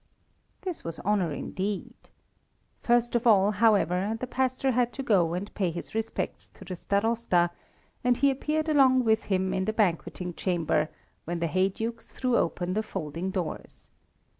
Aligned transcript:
This 0.63 0.83
was 0.83 0.99
honour 1.01 1.31
indeed. 1.31 1.93
First 2.81 3.13
of 3.13 3.27
all, 3.27 3.51
however, 3.51 4.17
the 4.19 4.25
pastor 4.25 4.71
had 4.71 4.91
to 4.93 5.03
go 5.03 5.35
and 5.35 5.53
pay 5.53 5.69
his 5.69 5.93
respects 5.93 6.47
to 6.55 6.65
the 6.65 6.75
Starosta, 6.75 7.51
and 8.03 8.17
he 8.17 8.31
appeared 8.31 8.67
along 8.67 9.03
with 9.03 9.25
him 9.25 9.53
in 9.53 9.65
the 9.65 9.73
banqueting 9.73 10.33
chamber 10.33 10.89
when 11.25 11.37
the 11.37 11.45
heydukes 11.45 12.07
threw 12.07 12.35
open 12.35 12.73
the 12.73 12.81
folding 12.81 13.29
doors. 13.29 13.91